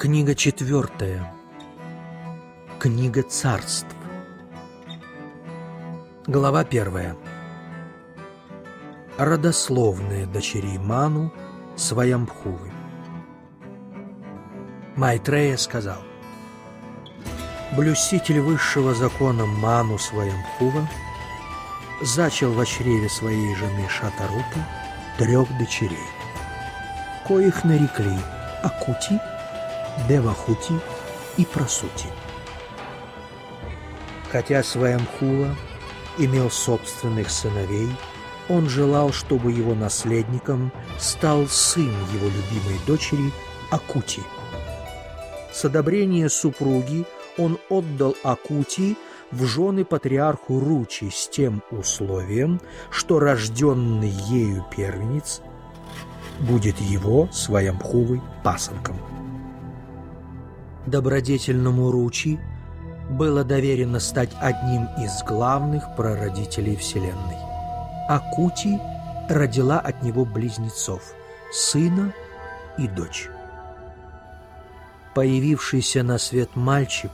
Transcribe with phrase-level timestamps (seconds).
[0.00, 1.30] Книга четвертая.
[2.78, 3.94] Книга царств.
[6.26, 7.18] Глава первая.
[9.18, 11.30] Родословные дочерей Ману
[11.76, 12.72] Своямбхувы.
[14.96, 16.00] Майтрея сказал,
[17.76, 20.88] «Блюститель высшего закона Ману Своямбхува
[22.00, 24.60] зачал в чреве своей жены Шатарупы
[25.18, 26.08] трех дочерей,
[27.28, 28.16] коих нарекли
[28.62, 29.20] Акути,
[30.08, 30.74] Девахути
[31.36, 32.08] и Прасути.
[34.30, 35.54] Хотя Сваямхуа
[36.18, 37.90] имел собственных сыновей,
[38.48, 43.32] он желал, чтобы его наследником стал сын его любимой дочери
[43.70, 44.22] Акути.
[45.52, 47.04] С одобрения супруги
[47.38, 48.96] он отдал Акути
[49.30, 55.40] в жены патриарху Ручи с тем условием, что рожденный ею первенец
[56.40, 59.19] будет его своямхувой пасынком.
[60.86, 62.38] Добродетельному Ручи
[63.10, 67.36] было доверено стать одним из главных прародителей Вселенной.
[68.08, 68.80] Акути
[69.28, 71.02] родила от него близнецов–
[71.52, 72.12] сына
[72.78, 73.28] и дочь.
[75.14, 77.10] Появившийся на свет мальчик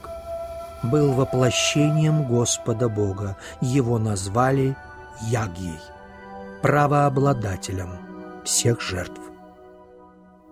[0.83, 3.37] был воплощением Господа Бога.
[3.61, 4.75] Его назвали
[5.21, 5.79] Ягьей,
[6.61, 7.89] правообладателем
[8.45, 9.19] всех жертв.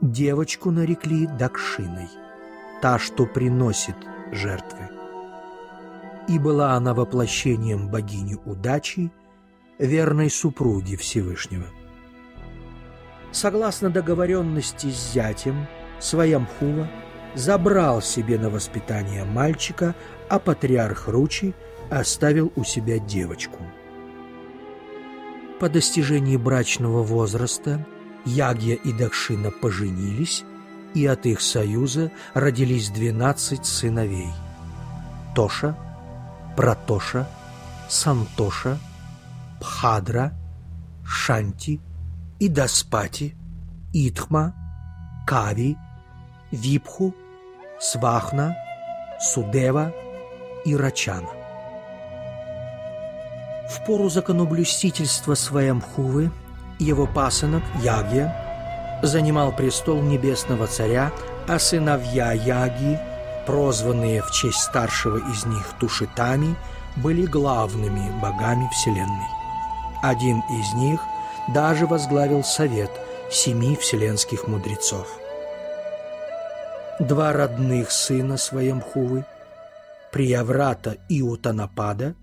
[0.02, 2.10] Девочку нарекли Дакшиной,
[2.82, 3.96] та, что приносит
[4.32, 4.90] жертвы.
[6.28, 9.12] И была она воплощением богини удачи,
[9.78, 11.66] верной супруги Всевышнего.
[13.32, 15.68] Согласно договоренности с зятем,
[16.00, 16.90] Своямхула
[17.36, 19.96] забрал себе на воспитание мальчика,
[20.30, 21.54] а патриарх Ручи
[21.90, 23.60] оставил у себя девочку.
[25.60, 27.86] По достижении брачного возраста
[28.26, 30.44] Ягья и Дахшина поженились,
[30.96, 34.32] и от их союза родились двенадцать сыновей–
[35.36, 35.76] Тоша,
[36.56, 37.28] Пратоша,
[37.90, 38.80] Сантоша,
[39.60, 40.32] Пхадра,
[41.06, 41.82] Шанти,
[42.40, 43.36] Идаспати,
[43.94, 44.56] Итхма,
[45.28, 45.78] Кави,
[46.52, 47.14] Випху,
[47.80, 48.56] Свахна,
[49.20, 49.92] Судева
[50.66, 51.30] и Рачана.
[53.70, 56.32] В пору законоблюстительства Сваямхувы
[56.80, 58.45] его пасынок Ягья
[59.06, 61.12] занимал престол небесного царя,
[61.48, 63.00] а сыновья Яги,
[63.46, 66.56] прозванные в честь старшего из них Тушитами,
[66.96, 69.28] были главными богами Вселенной.
[70.02, 71.00] Один из них
[71.54, 72.92] даже возглавил совет
[73.32, 75.08] семи вселенских мудрецов.
[77.00, 79.26] Два родных сына Своемхувы,
[80.12, 82.16] Прияврата и Утанапада,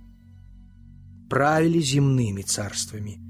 [1.28, 3.20] правили земными царствами,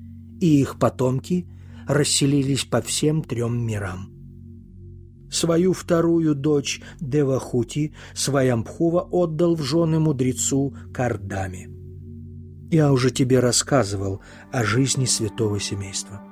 [0.40, 1.46] и их потомки
[1.86, 4.10] расселились по всем трем мирам.
[5.30, 11.70] Свою вторую дочь Девахути Своямбхува отдал в жены мудрецу Кардаме.
[12.70, 14.20] Я уже тебе рассказывал
[14.50, 16.22] о жизни святого семейства.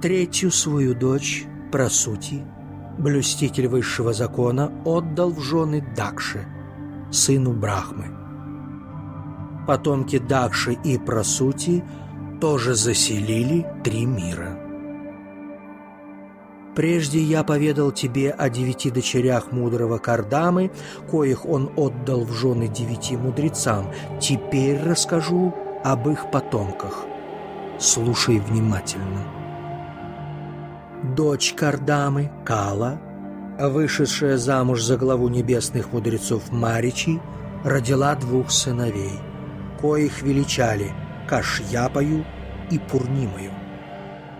[0.00, 2.42] Третью свою дочь, Прасути,
[2.98, 6.46] блюститель высшего закона, отдал в жены Дакше,
[7.12, 8.06] сыну Брахмы.
[9.66, 11.84] Потомки Дакши и Прасути
[12.40, 14.58] тоже заселили три мира.
[16.74, 20.70] Прежде я поведал тебе о девяти дочерях мудрого Кардамы,
[21.10, 23.92] коих он отдал в жены девяти мудрецам.
[24.20, 27.04] Теперь расскажу об их потомках.
[27.78, 29.40] Слушай внимательно
[31.02, 33.00] дочь Кардамы, Кала,
[33.58, 37.20] вышедшая замуж за главу небесных мудрецов Маричи,
[37.64, 39.18] родила двух сыновей,
[39.80, 40.92] коих величали
[41.30, 42.24] Кашьяпою
[42.72, 43.52] и Пурнимою.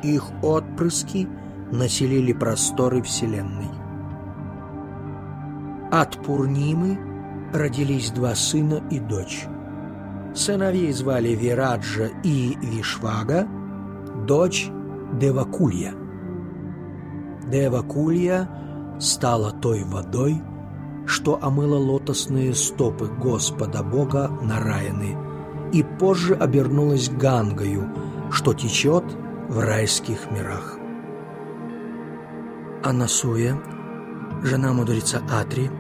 [0.03, 1.29] Их отпрыски
[1.71, 3.71] населили просторы Вселенной.
[5.93, 6.99] От Пурнимы
[7.55, 9.47] родились два сына и дочь.
[10.35, 13.47] Сыновей звали Вираджа и Вишвага,
[14.27, 14.69] дочь
[15.21, 15.95] Девакулья.
[17.47, 18.49] Дева Кулья
[18.99, 20.43] стала той водой,
[21.07, 25.30] что омыла лотосные стопы Господа Бога Нараяны,
[25.73, 27.89] и позже обернулась Гангою,
[28.31, 29.05] что течет
[29.49, 30.79] в райских мирах.
[32.83, 33.61] Анасуя,
[34.43, 35.71] жена мудреца Атри,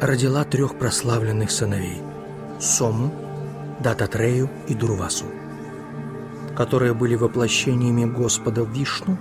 [0.00, 2.00] родила трех прославленных сыновей–
[2.60, 3.12] Сому,
[3.80, 5.26] Дататрею и Дурвасу,
[6.56, 9.16] которые были воплощениями Господа Вишну,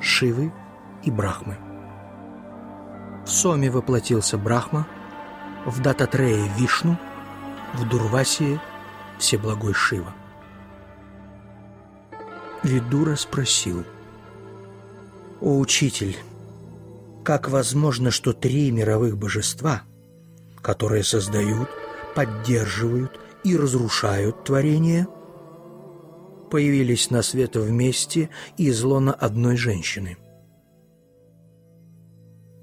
[0.00, 0.52] Шивы
[1.02, 1.56] и Брахмы.
[3.24, 4.86] В Соме воплотился Брахма,
[5.64, 6.96] в Дататрее– Вишну,
[7.74, 8.60] в Дурвасии–
[9.18, 10.14] Всеблагой Шива.
[12.62, 13.84] Видура спросил,
[15.40, 16.16] «О, учитель,
[17.24, 19.82] Как возможно, что три мировых божества,
[20.62, 21.68] которые создают,
[22.14, 25.08] поддерживают и разрушают творение,
[26.52, 30.16] появились на свет вместе из лона одной женщины?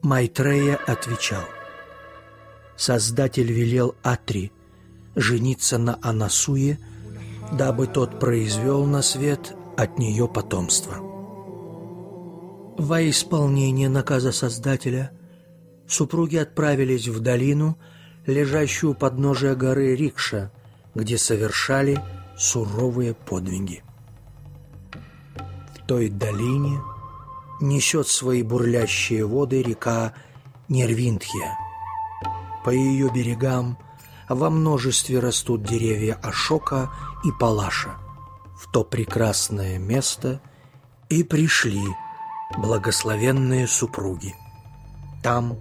[0.01, 1.43] Майтрея отвечал,
[2.77, 4.53] «Создатель велел Атри
[5.15, 6.79] жениться на Анасуе,
[7.51, 10.95] дабы тот произвел на свет от нее потомство».
[12.77, 15.11] Во исполнение наказа Создателя
[15.87, 17.77] супруги отправились в долину,
[18.25, 20.51] лежащую у подножия горы Рикша,
[20.95, 22.01] где совершали
[22.35, 23.83] суровые подвиги.
[25.75, 26.81] В той долине
[27.61, 30.13] несет свои бурлящие воды река
[30.67, 31.55] Нервинтхия.
[32.65, 33.77] По ее берегам
[34.29, 36.91] во множестве растут деревья Ашока
[37.23, 37.95] и Палаша.
[38.57, 40.41] В то прекрасное место
[41.09, 41.83] и пришли–
[42.57, 44.35] благословенные супруги.
[45.21, 45.57] Там,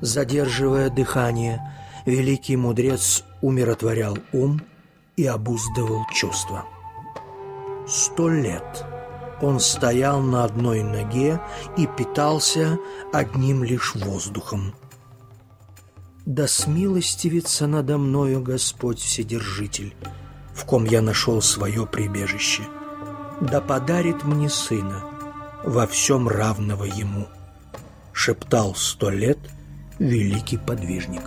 [0.00, 1.60] задерживая дыхание,
[2.06, 4.60] великий мудрец умиротворял ум
[5.16, 6.64] и обуздывал чувства.
[7.86, 8.84] Сто лет
[9.40, 11.40] он стоял на одной ноге
[11.76, 12.78] и питался
[13.12, 14.74] одним лишь воздухом.
[16.26, 19.94] «Да смилостивится надо мною Господь Вседержитель,
[20.54, 22.62] в ком я нашел свое прибежище,
[23.40, 25.14] да подарит мне сына»
[25.64, 27.26] во всем равного ему,
[28.12, 29.38] шептал сто лет
[29.98, 31.22] великий подвижник.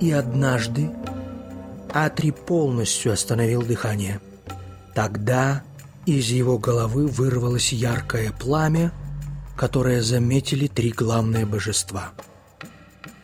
[0.00, 0.90] И однажды
[1.92, 4.20] Атри полностью остановил дыхание.
[4.94, 5.62] Тогда
[6.06, 8.92] из его головы вырвалось яркое пламя,
[9.56, 12.12] которое заметили три главные божества.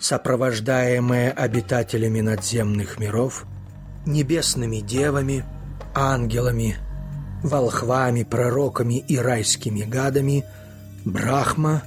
[0.01, 3.45] Сопровождаемые обитателями надземных миров,
[4.07, 5.45] небесными девами,
[5.95, 6.77] ангелами–
[7.43, 10.45] волхвами, пророками и райскими гадами,
[11.05, 11.83] Брахма,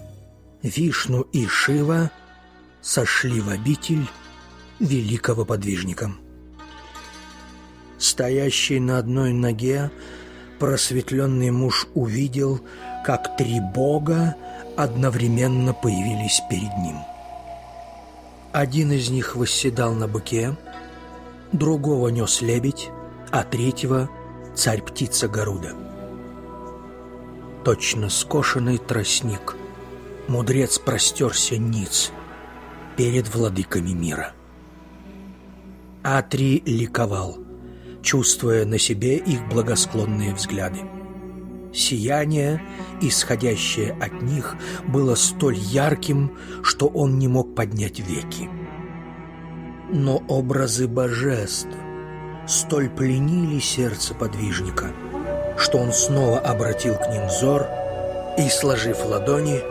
[0.62, 2.12] Вишну и Шива
[2.82, 4.08] сошли в обитель
[4.80, 6.12] великого подвижника.
[8.00, 9.92] Стоящий на одной ноге,
[10.60, 12.62] просветленный муж увидел,
[13.06, 14.36] как три бога
[14.76, 16.98] одновременно появились перед ним.
[18.54, 20.56] Один из них восседал на быке,
[21.52, 22.92] другого нес лебедь,
[23.32, 24.12] а третьего—
[24.56, 25.76] царь-птица Гаруда.
[27.66, 29.56] Точно скошенный тростник,
[30.28, 32.12] мудрец простерся ниц
[32.96, 34.34] перед владыками мира.
[36.04, 37.40] Атри ликовал,
[38.04, 40.82] чувствуя на себе их благосклонные взгляды.
[41.74, 42.62] Сияние,
[43.02, 44.56] исходящее от них,
[44.88, 48.50] было столь ярким, что он не мог поднять веки.
[49.90, 51.70] Но образы божеств,
[52.48, 54.92] столь пленили сердце подвижника,
[55.58, 57.68] что он снова обратил к ним взор
[58.38, 59.62] и, сложив ладони,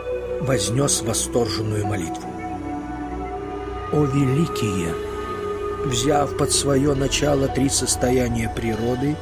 [0.41, 2.29] вознес восторженную молитву.
[3.93, 4.93] «О великие!»
[5.85, 9.17] Взяв под свое начало три состояния природы,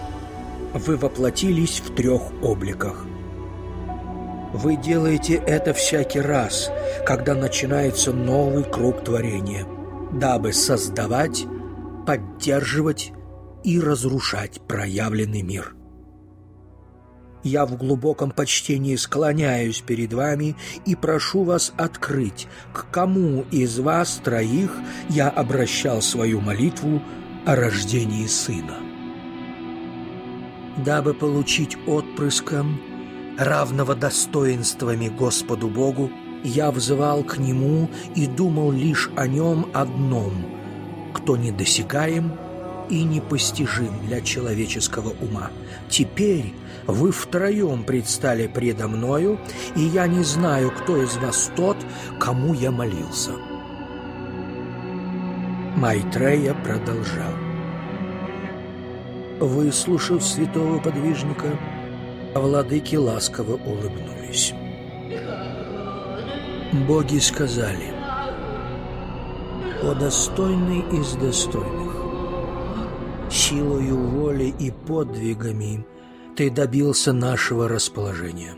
[0.73, 3.05] вы воплотились в трех обликах.
[4.53, 6.69] Вы делаете это всякий раз,
[7.05, 9.65] когда начинается новый круг творения,
[10.11, 11.45] дабы создавать,
[12.05, 13.13] поддерживать
[13.63, 15.75] и разрушать проявленный мир.
[17.43, 24.21] Я в глубоком почтении склоняюсь перед вами и прошу вас открыть, к кому из вас
[24.23, 24.71] троих
[25.09, 27.01] я обращал свою молитву
[27.45, 28.90] о рождении сына.
[30.85, 32.81] Дабы получить отпрыском,
[33.37, 36.11] равного достоинствами Господу Богу,
[36.43, 40.33] я взывал к Нему и думал лишь о Нем одном,
[41.13, 42.33] кто недосягаем–
[42.91, 45.49] и непостижим для человеческого ума.
[45.89, 46.53] Теперь
[46.85, 49.39] вы втроем предстали предо мною,
[49.75, 51.77] и я не знаю, кто из вас тот,
[52.19, 53.31] кому я молился».
[55.77, 57.50] Майтрея продолжал.
[59.41, 61.57] Выслушав святого подвижника,
[62.35, 64.53] владыки ласково улыбнулись.
[66.87, 67.91] Боги сказали,
[69.81, 71.91] «О достойный из достойных,
[73.31, 75.87] силою воли и подвигами
[76.35, 78.53] ты добился нашего расположения.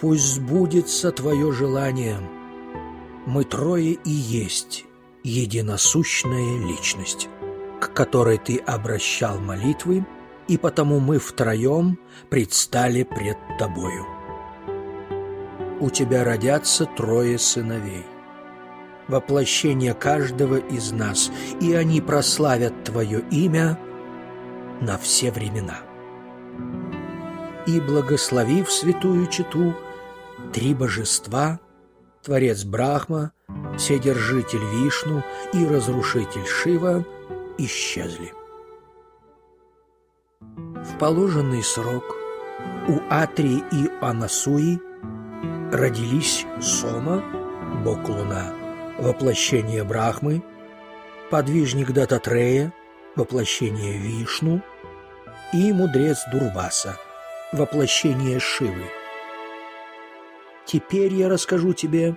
[0.00, 2.18] Пусть сбудется твое желание.
[3.26, 4.86] Мы трое и есть
[5.22, 7.28] единосущная личность,
[7.88, 10.06] к которой ты обращал молитвы,
[10.48, 11.98] и потому мы втроем
[12.30, 14.06] предстали пред тобою.
[15.80, 18.04] У тебя родятся трое сыновей
[19.08, 23.78] воплощение каждого из нас, и они прославят Твое имя
[24.80, 25.78] на все времена.
[27.66, 29.74] И, благословив святую читу,
[30.52, 31.60] три божества,
[32.22, 33.32] Творец Брахма,
[33.76, 35.22] Вседержитель Вишну
[35.52, 37.04] и Разрушитель Шива
[37.58, 38.32] исчезли.
[40.40, 42.04] В положенный срок
[42.88, 44.80] у Атрии и Анасуи
[45.72, 47.22] родились Сома,
[47.84, 48.52] бог Луна,
[48.98, 50.42] воплощение Брахмы,
[51.30, 52.72] подвижник Дататрея,
[53.16, 54.60] воплощение Вишну
[55.52, 56.98] и мудрец Дурваса,
[57.52, 58.86] воплощение Шивы.
[60.66, 62.16] Теперь я расскажу тебе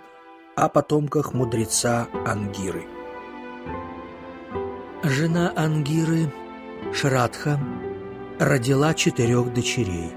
[0.55, 2.94] о потомках мудреца Ангиры.
[5.07, 6.33] Жена Ангиры,
[6.91, 7.59] Шрадха,
[8.39, 10.11] родила четырех дочерей,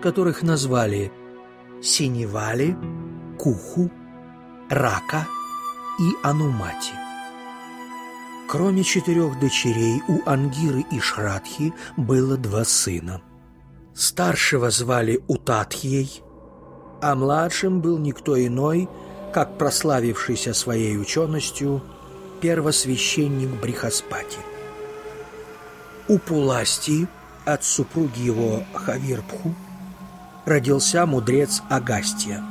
[0.00, 1.10] которых назвали
[1.82, 2.76] Синевали,
[3.40, 3.90] Куху,
[4.70, 5.26] Рака
[5.98, 6.94] и Анумати.
[8.48, 13.20] Кроме четырех дочерей, у Ангиры и Шрадхи было два сына.
[13.96, 16.22] Старшего звали Утатхией,
[17.02, 18.88] а младшим был никто иной,
[19.34, 21.82] как прославившийся своей ученостью
[22.42, 24.38] первосвященник Брихаспати.
[26.08, 27.06] У Пуласти
[27.44, 29.54] от супруги его Хавирпху
[30.44, 32.42] родился мудрец Агастия,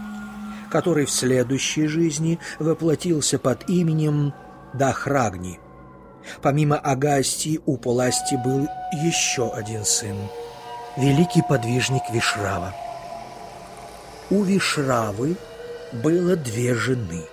[0.72, 4.34] который в следующей жизни воплотился под именем
[4.74, 5.60] Дахрагни.
[6.42, 8.70] Помимо Агастии у Пуласти был
[9.04, 10.16] еще один сын–
[10.98, 12.74] великий подвижник Вишрава.
[14.30, 15.36] У Вишравы
[15.92, 17.26] было две жены.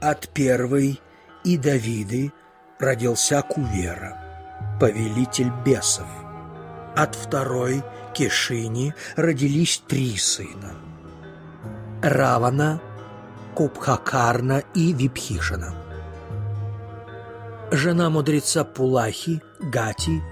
[0.00, 1.00] От первой
[1.44, 2.32] и Давиды
[2.78, 4.20] родился Кувера–
[4.80, 6.08] повелитель бесов.
[6.96, 7.82] От второй
[8.14, 10.72] Кешини родились три сына–
[12.02, 12.80] Равана,
[13.54, 15.74] Кубхакарна и Випхишина.
[17.70, 20.22] Жена мудреца Пулахи, Гати,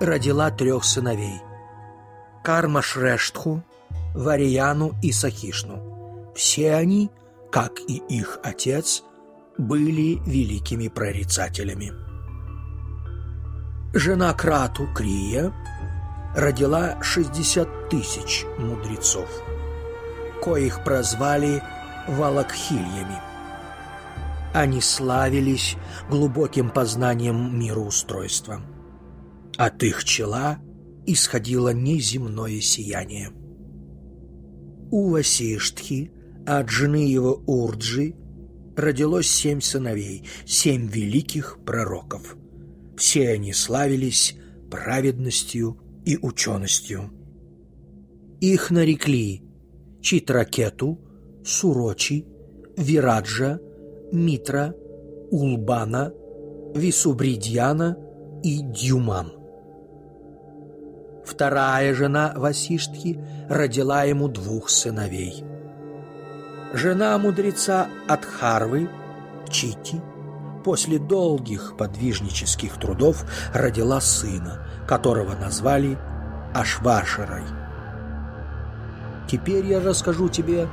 [0.00, 1.40] родила трех сыновей–
[2.44, 3.64] Карма Шрештху,
[4.14, 6.32] Варияну и Сахишну.
[6.36, 7.10] Все они,
[7.50, 9.02] как и их отец,
[9.58, 11.92] были великими прорицателями.
[13.94, 15.52] Жена Крату, Крия,
[16.34, 19.28] родила 60 тысяч мудрецов,
[20.42, 21.62] коих прозвали
[22.08, 23.20] Валакхильями.
[24.52, 25.76] Они славились
[26.10, 28.60] глубоким познанием мироустройства.
[29.56, 30.58] От их чела
[31.06, 33.30] исходило неземное сияние.
[34.90, 36.12] У Васиштхи
[36.46, 38.14] от жены его Урджи
[38.76, 42.36] родилось семь сыновей, семь великих пророков–
[42.96, 44.36] все они славились
[44.70, 47.10] праведностью и ученостью.
[48.40, 49.42] Их нарекли
[50.00, 50.98] Читракету,
[51.44, 52.26] Сурочи,
[52.76, 53.60] Вираджа,
[54.12, 54.74] Митра,
[55.30, 56.12] Улбана,
[56.74, 57.98] Висубридьяна
[58.42, 59.32] и Дюман.
[61.24, 63.18] Вторая жена Васиштхи
[63.48, 65.44] родила ему двух сыновей.
[66.72, 68.90] Жена мудреца Адхарвы,
[69.48, 70.02] Чити,
[70.64, 75.96] после долгих подвижнических трудов родила сына, которого назвали
[76.54, 77.44] Ашвашерой.
[79.28, 80.68] Теперь я расскажу тебе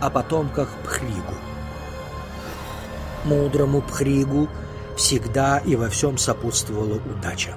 [0.00, 1.34] о потомках Пхригу.
[3.24, 4.48] Мудрому Пхригу
[4.96, 7.54] всегда и во всем сопутствовала удача.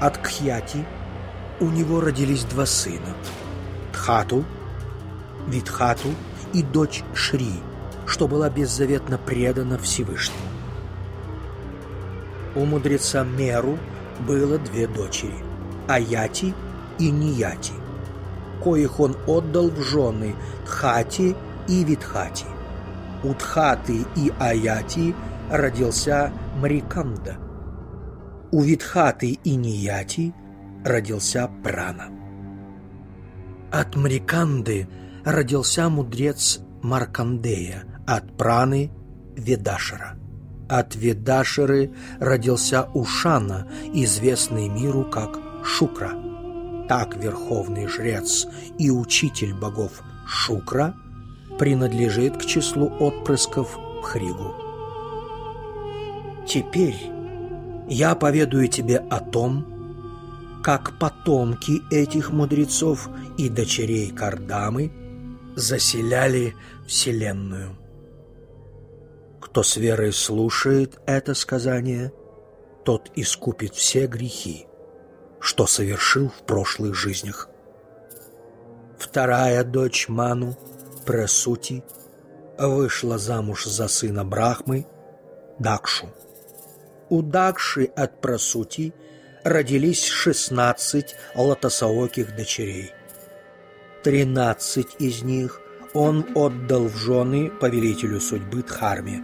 [0.00, 0.84] От Кхьяти
[1.60, 3.16] у него родились два сына–
[3.92, 4.44] Тхату,
[5.46, 6.08] Витхату
[6.52, 7.52] и дочь Шри–
[8.06, 10.40] что была беззаветно предана Всевышнему.
[12.54, 13.78] У мудреца Меру
[14.20, 15.34] было две дочери–
[15.88, 16.54] Аяти
[16.98, 17.74] и Нияти,
[18.62, 20.34] коих он отдал в жены
[20.64, 21.36] Тхати
[21.68, 22.46] и Витхати.
[23.22, 25.14] У Тхаты и Аяти
[25.50, 27.36] родился Мриканда.
[28.52, 30.32] У Витхаты и Нияти
[30.84, 32.08] родился Прана.
[33.72, 34.88] От Мриканды
[35.26, 38.92] родился мудрец Маркандея– от Праны–
[39.36, 40.16] Ведашера.
[40.68, 46.12] От Ведашеры родился Ушана, известный миру как Шукра.
[46.88, 48.46] Так верховный жрец
[48.78, 50.94] и учитель богов Шукра
[51.58, 54.54] принадлежит к числу отпрысков Пхригу.
[56.46, 57.10] Теперь
[57.88, 59.66] я поведаю тебе о том,
[60.62, 64.92] как потомки этих мудрецов и дочерей Кардамы
[65.56, 66.54] заселяли
[66.86, 67.76] Вселенную.
[69.40, 72.12] Кто с верой слушает это сказание,
[72.84, 74.66] тот искупит все грехи,
[75.40, 77.48] что совершил в прошлых жизнях.
[78.98, 80.56] Вторая дочь Ману,
[81.06, 81.82] Пресути,
[82.58, 84.86] вышла замуж за сына Брахмы,
[85.58, 86.08] Дакшу.
[87.08, 88.92] У Дакши от Прасути
[89.42, 92.92] родились шестнадцать лотосооких дочерей.
[94.06, 95.60] Тринадцать из них
[95.92, 99.20] он отдал в жены повелителю судьбы Дхарме,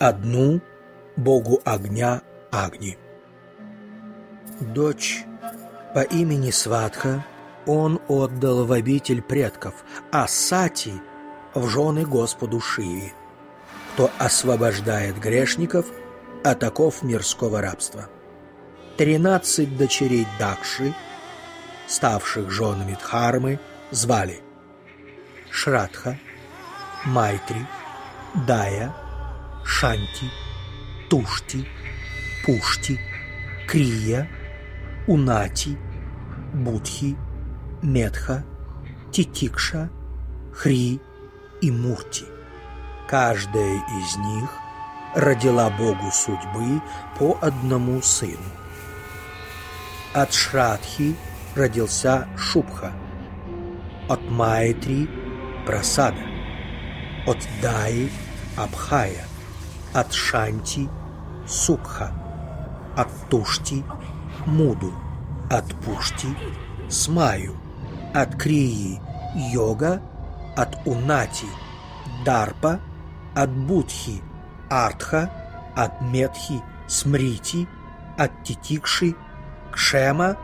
[0.00, 0.60] одну–
[1.16, 2.98] богу огня Агни.
[4.58, 5.24] Дочь
[5.94, 7.24] по имени Сватха
[7.66, 9.74] он отдал в обитель предков,
[10.10, 10.94] а Сати–
[11.54, 13.12] в жены Господу Шиве,
[13.94, 15.86] кто освобождает грешников
[16.42, 18.08] от оков мирского рабства.
[18.96, 20.92] Тринадцать дочерей Дакши,
[21.86, 24.40] ставших женами Дхармы, звали
[25.50, 26.18] Шрадха,
[27.04, 27.66] Майтри,
[28.46, 28.92] Дая,
[29.64, 30.30] Шанти,
[31.08, 31.66] Тушти,
[32.44, 33.00] Пушти,
[33.66, 34.28] Крия,
[35.06, 35.76] Унати,
[36.52, 37.16] Будхи,
[37.82, 38.44] Медха,
[39.12, 39.88] Титикша,
[40.52, 41.00] Хри
[41.60, 42.24] и Мурти.
[43.08, 44.50] Каждая из них
[45.14, 46.82] родила Богу судьбы
[47.18, 48.50] по одному сыну.
[50.12, 51.14] От Шрадхи
[51.54, 52.92] родился Шубха,
[54.08, 55.08] от Майтри–
[55.66, 56.24] Прасада,
[57.26, 58.08] от Даи–
[58.56, 59.24] Абхая,
[59.94, 60.88] от Шанти–
[61.46, 62.10] Сукха,
[62.96, 63.84] от Тушти–
[64.46, 64.92] Муду,
[65.50, 66.28] от Пушти–
[66.88, 67.56] Смаю,
[68.14, 69.00] от Крии–
[69.54, 70.00] Йога–
[70.56, 71.46] от Унати–
[72.24, 72.78] Дарпа,
[73.36, 74.22] от Будхи–
[74.70, 75.28] Артха,
[75.76, 77.66] от Метхи– Смрити,
[78.18, 79.14] от Титикши–
[79.70, 80.34] Кшема,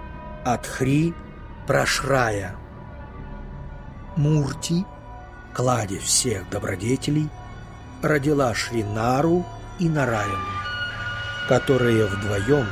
[0.47, 1.15] от Хри–
[1.67, 2.62] Прошрая.
[4.17, 4.85] Мурти,
[5.55, 7.29] кладе всех добродетелей,
[8.03, 9.45] родила Шринару
[9.79, 10.37] и Нараяну,
[11.49, 12.67] которые вдвоем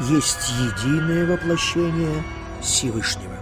[0.00, 2.22] есть единое воплощение
[2.60, 3.36] Всевышнего.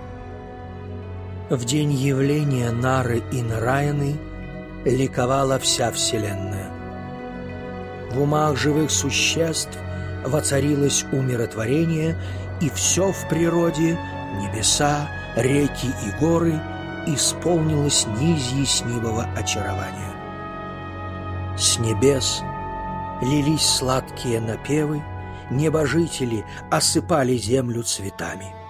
[1.50, 4.16] В день явления Нары и Нараяны
[4.84, 6.70] ликовала вся Вселенная.
[8.10, 9.76] В умах живых существ
[10.24, 12.16] воцарилось умиротворение,
[12.60, 13.98] и все в природе,
[14.36, 16.60] небеса, реки и горы,
[17.06, 20.14] исполнилось неизъяснимого очарования.
[21.56, 22.42] С небес
[23.20, 25.02] лились сладкие напевы,
[25.50, 28.54] небожители осыпали землю цветами–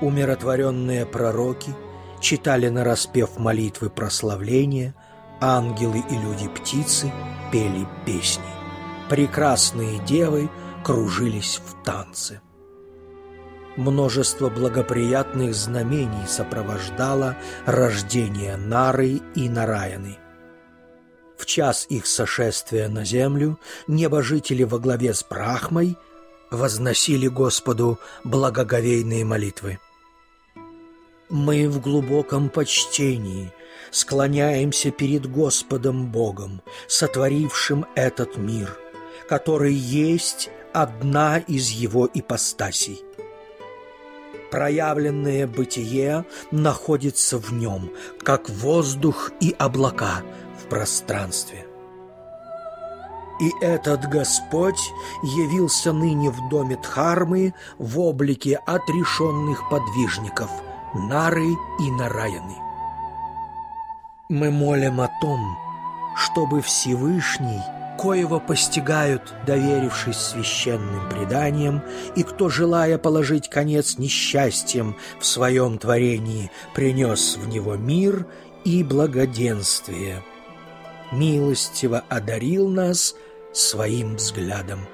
[0.00, 1.74] Умиротворенные пророки
[2.20, 4.94] читали на распев молитвы прославления,
[5.40, 7.12] ангелы и люди-птицы
[7.52, 8.42] пели песни.
[9.10, 10.48] Прекрасные девы
[10.82, 12.40] кружились в танце.
[13.76, 20.18] Множество благоприятных знамений сопровождало рождение Нары и Нараяны.
[21.38, 25.96] В час их сошествия на землю небожители во главе с Брахмой
[26.50, 29.78] возносили Господу благоговейные молитвы.
[31.30, 33.52] Мы в глубоком почтении
[33.92, 38.76] склоняемся перед Господом Богом, сотворившим этот мир,
[39.28, 43.02] который есть одна из его ипостасей.
[44.50, 47.90] Проявленное бытие находится в нем,
[48.22, 50.22] как воздух и облака
[50.60, 51.66] в пространстве.
[53.40, 54.80] И этот Господь
[55.22, 60.50] явился ныне в доме Дхармы в облике отрешенных подвижников–
[60.94, 62.56] Нары и Нараяны.
[64.28, 65.56] Мы молим о том,
[66.16, 67.62] чтобы Всевышний,
[68.00, 71.82] коего постигают, доверившись священным преданиям,
[72.16, 78.24] и кто, желая положить конец несчастьям в своем творении, принес в него мир
[78.64, 80.22] и благоденствие,
[81.12, 83.16] милостиво одарил нас
[83.52, 84.86] своим взглядом.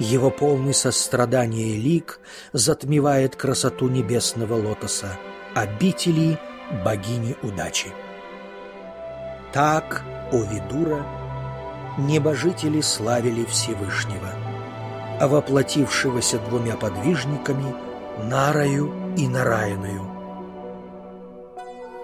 [0.00, 2.18] Его полный сострадания лик
[2.52, 5.16] затмевает красоту небесного лотоса,
[5.54, 6.36] обители
[6.84, 7.92] богини удачи.
[9.52, 11.06] Так, о Видура,
[11.98, 14.30] небожители славили Всевышнего,
[15.20, 17.74] а воплотившегося двумя подвижниками
[18.24, 20.10] Нарою и Нараяною.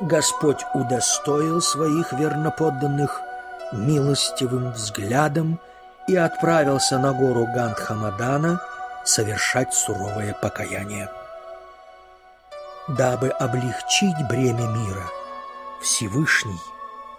[0.01, 3.21] Господь удостоил своих верноподданных
[3.73, 5.61] милостивым взглядом
[6.09, 8.61] и отправился на гору Гандхамадана
[9.05, 11.09] совершать суровое покаяние.
[12.89, 15.05] Дабы облегчить бремя мира,
[15.81, 16.61] Всевышний,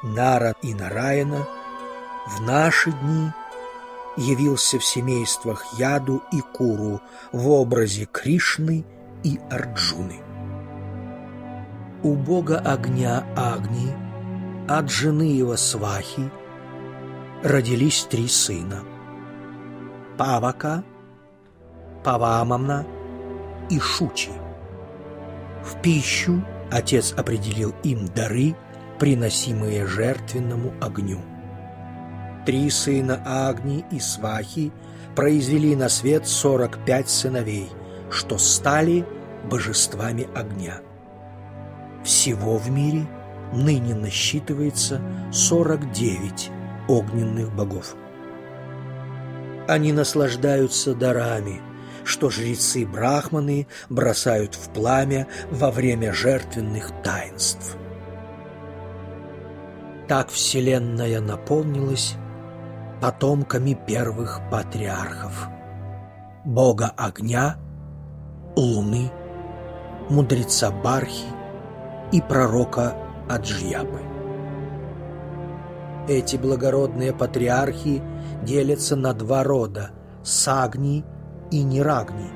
[0.01, 1.47] Нара и Нараяна
[2.27, 3.31] в наши дни
[4.17, 8.85] явился в семействах Яду и Куру в образе Кришны
[9.23, 10.21] и Арджуны.
[12.03, 13.93] У бога огня Агни,
[14.67, 16.31] от жены его Свахи,
[17.43, 18.83] родились три сына–
[20.21, 20.83] Павака,
[22.03, 22.85] Павамамна
[23.71, 24.29] и Шучи.
[25.63, 28.55] В пищу отец определил им дары,
[28.99, 31.19] приносимые жертвенному огню.
[32.45, 34.71] Три сына Агни и Свахи
[35.15, 37.69] произвели на свет сорок пять сыновей,
[38.09, 39.05] что стали
[39.49, 40.81] божествами огня.
[42.03, 43.05] Всего в мире
[43.53, 45.01] ныне насчитывается
[45.31, 46.49] 49
[46.87, 47.95] огненных богов.
[49.67, 51.61] Они наслаждаются дарами,
[52.03, 57.77] что жрецы брахманы бросают в пламя во время жертвенных таинств.
[60.07, 62.15] Так Вселенная наполнилась
[63.01, 65.49] потомками первых патриархов–
[66.45, 67.57] бога огня,
[68.55, 69.11] луны,
[70.09, 71.25] мудреца Бархи
[72.11, 72.95] и пророка
[73.27, 74.01] Аджьябы.
[76.07, 78.03] Эти благородные патриархи
[78.43, 79.91] делятся на два рода–
[80.23, 81.03] Сагни
[81.49, 82.29] и Нирагни.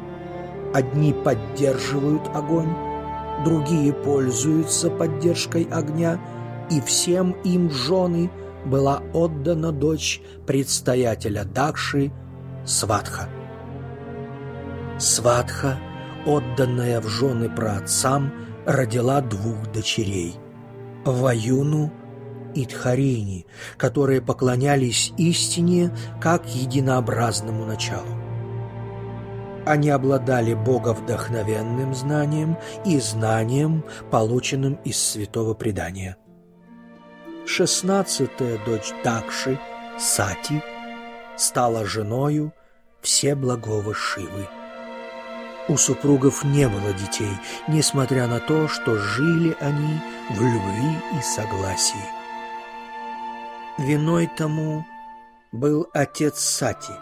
[0.74, 2.74] Одни поддерживают огонь,
[3.44, 6.20] другие пользуются поддержкой огня,
[6.72, 8.32] и всем им жены
[8.66, 12.12] была отдана дочь предстоятеля Дакши
[12.66, 13.30] Сватха.
[14.98, 15.78] Сватха,
[16.26, 18.32] отданная в жены праотцам,
[18.66, 20.36] родила двух дочерей–
[21.06, 21.92] Ваюну
[22.56, 23.46] и Тхарини,
[23.78, 28.08] которые поклонялись истине как единообразному началу.
[29.66, 36.18] Они обладали боговдохновенным знанием и знанием, полученным из святого предания.
[37.48, 39.60] Шестнадцатая дочь Дакши,
[40.00, 40.64] Сати,
[41.38, 42.52] стала женою
[43.02, 44.48] Всеблагого Шивы.
[45.68, 52.06] У супругов не было детей, несмотря на то, что жили они в любви и согласии.
[53.78, 54.84] Виной тому
[55.52, 56.94] был отец Сати,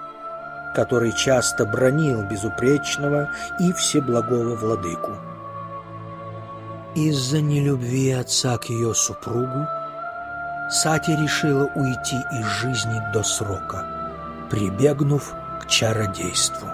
[0.76, 5.14] который часто бронил безупречного и всеблагого владыку.
[6.96, 9.68] Из-за нелюбви отца к ее супругу
[10.70, 13.86] Сати решила уйти из жизни до срока,
[14.50, 16.70] прибегнув к чародейству.